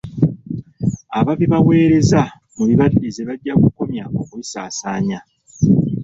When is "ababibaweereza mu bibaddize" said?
1.19-3.21